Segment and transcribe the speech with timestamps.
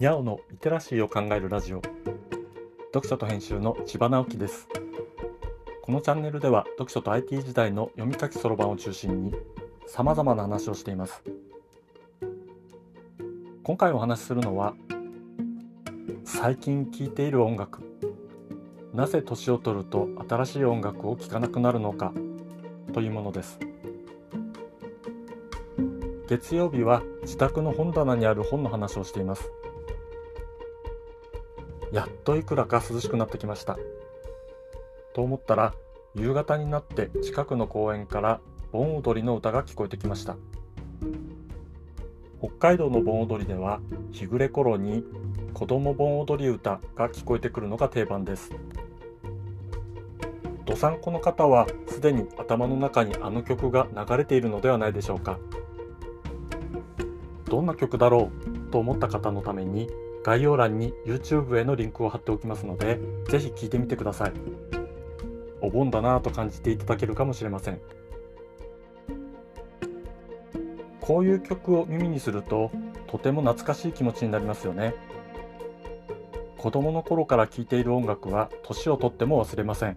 [0.00, 1.80] にゃおのリテラシーを考えるラジオ。
[2.92, 4.66] 読書と編集の千葉直樹です。
[5.82, 9.32] このチャンネルでは読書と IT 時代の読み書きそろばんを中心に
[9.86, 11.22] 様々な話をしています。
[13.62, 14.74] 今回お話しするのは
[16.24, 17.80] 最近聴いている音楽。
[18.92, 22.12] なぜ年を取ると新しい音楽を聴かなくなるのか
[22.92, 23.60] というものです。
[26.28, 29.48] 月曜日は自宅の本棚にある本の話をしています。
[31.94, 33.78] やっといくらか涼しくなってきました。
[35.14, 35.74] と思ったら
[36.16, 38.40] 夕方になって近くの公園から
[38.72, 40.36] 盆踊りの歌が聞こえてきました。
[42.40, 43.78] 北海道の盆踊りでは
[44.10, 45.04] 日暮れ頃に
[45.54, 48.50] 子供盆踊り歌が聞こえてくるのが定番です。
[50.64, 55.38] どさんこの方はすでに頭の中にあの曲が流れているのではないでしょうか。
[57.44, 59.88] どんな曲だろうと思った方のために
[60.24, 64.32] 概要欄に YouTube へのリンクを貼っておきますのでぜひ聴いてみてください。
[65.60, 67.80] お盆だなぁと感じていただけるかもしれません。
[71.00, 72.70] こういう曲を耳にすると
[73.06, 74.94] とても懐かしい気持ちになりますよね。
[76.56, 79.96] 子供の頃から聴いている音楽は年をとっても忘れません。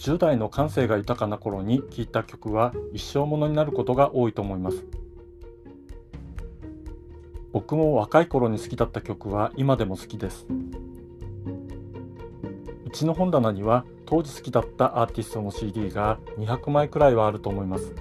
[0.00, 4.84] 10代の感性が豊かな頃に聴いた曲は一生ものになることが多いと思います。
[7.52, 10.46] 僕も若い頃に好きだった曲は今でも好きです。
[12.86, 17.94] うちの本棚には当時好きだったアーティストの CD が200枚くらいはあると思います。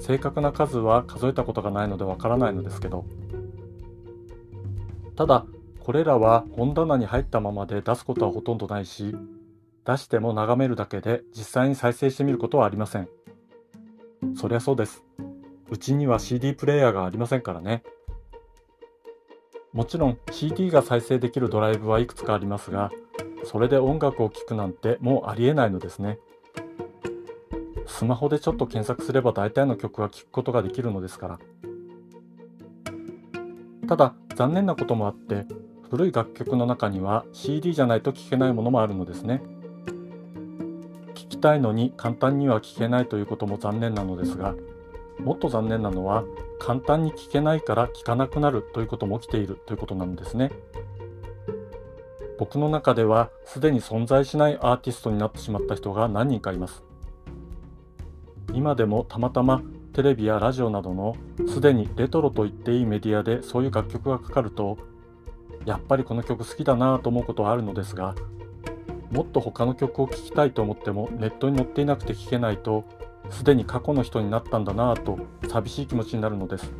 [0.00, 3.04] 正確な数は数えたことがないのでわからないのですけど。
[5.16, 5.46] ただ
[5.80, 9.16] これらは本棚に入ったままで出すことはほとんどないし
[9.84, 13.08] 出しても眺めるだけで実際に再生してみることはありません。
[14.36, 15.02] そりゃそうです。
[15.70, 17.82] うちには CD プレイヤーがありませんからね。
[19.72, 22.90] もちろん CD が再生できるドライブはいくつかありますが、
[23.44, 26.18] それで音楽を聴くなんてもうありえないのですね。
[27.86, 31.38] スマホでちょっと検索すれば大体の曲は聴くことができるのですから。
[33.86, 35.46] ただ残念なこともあって
[35.90, 39.42] 古い楽曲の中には CD じゃないと聴けないものもあるのですね。
[41.14, 44.54] 聴きたいのに簡単には聴けないということも残念なのですが
[45.20, 46.24] もっと残念なのは
[46.58, 50.50] 簡単に聞けないから聞かなくなるということも起きているということなんですね。
[52.38, 56.84] 僕の中ではすでに存在しないアーティストになってしまった人が何人かいます。
[58.54, 59.62] 今でもたまたま
[59.92, 61.16] テレビやラジオなどの
[61.48, 64.78] すでにレトロと言っていいメディアでそういう楽曲がかかると
[65.66, 68.14] やっぱりこの曲好きだなぁと思うことはあるのですが
[69.10, 72.84] もっと他の曲を聴きたいと思ってもネットに載っていなくて聴けないと
[73.30, 75.18] すでに過去の人になったんだなぁと
[75.48, 76.70] 寂しい気持ちになるのです。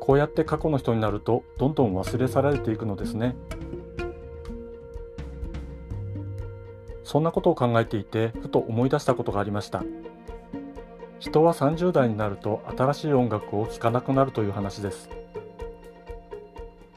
[0.00, 3.36] こうやって過去の人になるとどんどん忘れ去られていくのですね。
[7.04, 9.82] そんなことを考えていてふと思い出したことがありました。
[11.18, 15.10] 人は30代になると新しい音楽を聴かなくなるという話です。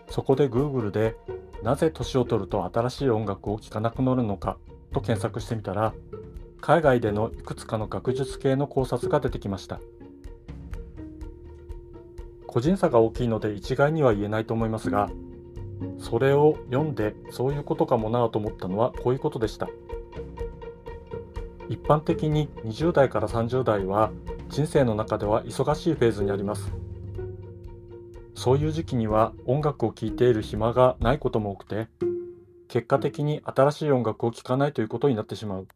[0.09, 1.15] そこで Google で
[1.63, 4.57] なぜ年を取ると新しい音楽を聴かなくなるのか
[4.93, 5.93] と検索してみたら
[6.65, 9.81] 海外でのいくつかの学術系の考察が出てきました。
[12.47, 15.09] 個人差が大きいので一概には言えないと思いますが
[15.97, 19.67] それを読んでそういうことかもなと思ったのはこういうことでした。
[21.67, 24.11] 一般的に20代から30代は
[24.47, 26.71] 人生の中では忙しいフェーズにあります。
[28.35, 31.89] そういう時期には音楽を聴いている暇がないことも多くて
[32.69, 35.67] 結果的に新しい音楽を聴かないということになってしまう。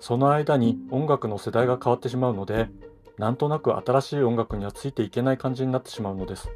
[0.00, 2.68] その間に音楽の世代が変わってしまうので
[3.18, 6.48] なんとなく新しい音楽にはついていけない感じになってしまうのです。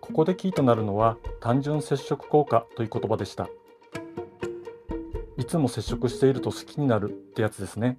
[0.00, 3.50] ここでキーとなるのは単純接触効果という言葉でした。
[5.36, 7.98] いつも接触していると好きになるってやつですね。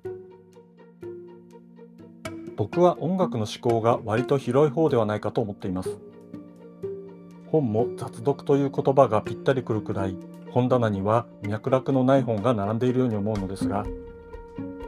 [2.55, 5.99] 僕は音楽の思考が割と広い方ではないかと思っています。
[7.57, 10.15] 本も雑読という言葉がぴったりくるくらい
[10.51, 13.85] 本棚には脈絡のない本が並んでいるように思うのですが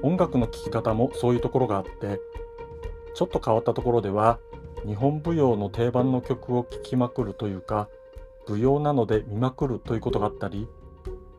[0.03, 2.19] 音楽の聴き方もそういうところがあって
[3.15, 4.39] ちょっと変わったところでは
[4.85, 7.89] 日本舞踊の定番の曲を聴きまくるというか
[8.47, 10.67] 舞踊なので見まくるということがあったり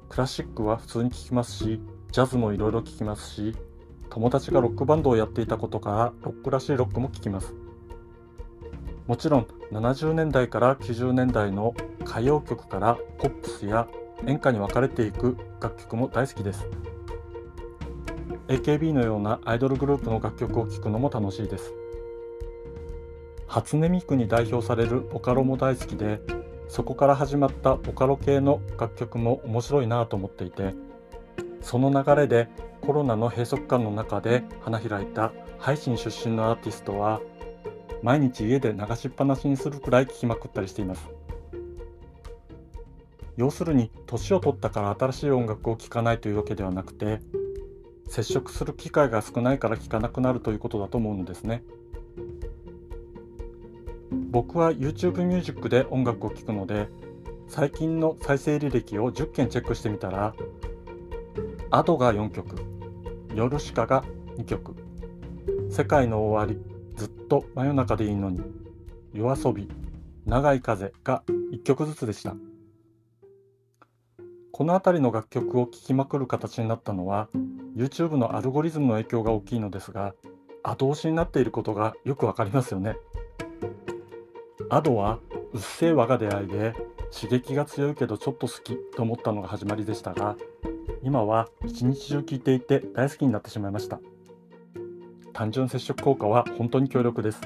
[0.08, 1.80] クラシックは普通に聴きますし
[2.10, 3.56] ジャズもいろいろ聴きますし
[4.10, 7.69] 友達がロックバンドをやっていたことからロックらしいロックも聴きます。
[9.10, 13.88] もちろん70年代から90年代の歌謡曲からポップスや
[14.24, 16.64] 演歌に分かれていく楽曲も大好きです。
[18.46, 21.74] AKB のようなアイドルグループの楽曲を聴くのも楽しいです。
[23.48, 26.20] 初音ミクに代表されるボカロも大好きで
[26.68, 30.72] そこから始まったボカロ系の楽曲も面白いなと思っていて
[31.62, 32.48] その流れで
[32.80, 37.20] コロナの閉塞感の中で花開いた配信出身のアーティストは
[38.02, 41.08] 毎日家で流しっぱなしにするくらい聴きまくったりしています。
[43.36, 47.20] 要するに年を取ったから新しい音楽を聴かないというわけではなくて
[48.06, 51.62] 接触する機会が少ないから聴かなくなるということだと思うのですね。
[54.30, 56.88] 僕は YouTube ミュージックで音楽を聴くので
[57.48, 60.34] 最近の再生履歴を10件チェックしてみたら
[61.70, 62.56] アドが4曲
[63.34, 64.04] ヨルシカが
[64.36, 64.74] 2曲
[65.70, 66.69] 世界の終わり
[67.00, 68.42] ずっと真夜中でいいのに
[69.14, 69.70] 夜遊び
[70.26, 72.36] 長い風が1曲ずつでした。
[74.52, 77.30] この辺りの楽曲を聴きまくる形になったのは
[77.74, 80.14] YouTube のアルゴリズムの影響が大きいのですが
[80.62, 82.96] 後押しになっていることがよくわかりますよね。
[84.68, 85.20] Adoは
[85.54, 86.74] うっせぇわが出会いで
[87.18, 90.36] 刺激が強いけどちょっと好きと思ったのが始まりでしたが
[91.02, 94.00] 今は一日中聴いていて大好きになってしまいました。
[95.40, 97.40] 単純接触効果は本当に強力です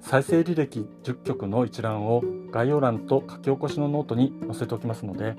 [0.00, 5.36] 再生履歴10曲の一覧を概要欄と書き起こしのノートに載せておきますので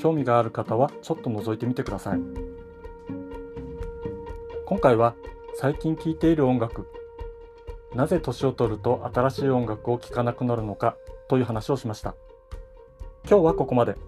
[0.00, 2.20] 興味がある方はちょっと覗いてみてください
[4.66, 5.14] 今回は
[5.54, 6.88] 最近聴いている音楽
[7.94, 10.96] なぜ年を取ると新しい音楽を聴かなくなるのか
[11.28, 12.16] という話をしました。
[13.28, 14.07] 今日はここまで。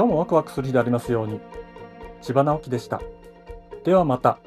[0.00, 1.40] 今日もワクワクする日でありますように。
[2.22, 3.02] 千葉直樹でした。
[3.84, 4.38] ではまた。